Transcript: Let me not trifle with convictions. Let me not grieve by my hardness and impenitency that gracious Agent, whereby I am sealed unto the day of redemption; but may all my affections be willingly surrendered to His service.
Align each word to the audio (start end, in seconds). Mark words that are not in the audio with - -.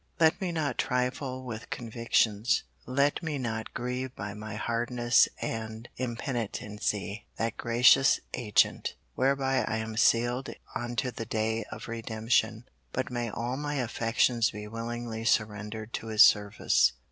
Let 0.19 0.41
me 0.41 0.51
not 0.51 0.79
trifle 0.79 1.43
with 1.43 1.69
convictions. 1.69 2.63
Let 2.87 3.21
me 3.21 3.37
not 3.37 3.75
grieve 3.75 4.15
by 4.15 4.33
my 4.33 4.55
hardness 4.55 5.27
and 5.39 5.87
impenitency 5.95 7.27
that 7.37 7.55
gracious 7.55 8.19
Agent, 8.33 8.95
whereby 9.13 9.63
I 9.63 9.77
am 9.77 9.95
sealed 9.97 10.49
unto 10.73 11.11
the 11.11 11.27
day 11.27 11.65
of 11.65 11.87
redemption; 11.87 12.63
but 12.91 13.11
may 13.11 13.29
all 13.29 13.57
my 13.57 13.75
affections 13.75 14.49
be 14.49 14.67
willingly 14.67 15.23
surrendered 15.23 15.93
to 15.93 16.07
His 16.07 16.23
service. 16.23 16.93